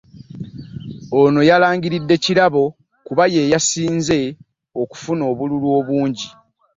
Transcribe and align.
Ono 1.19 1.39
yalangiridde 1.49 2.15
Kirabo 2.23 2.63
kuba 3.05 3.23
ye 3.33 3.41
yasinze 3.53 4.17
okufuna 4.81 5.23
obululu 5.31 5.67
obungi. 5.79 6.27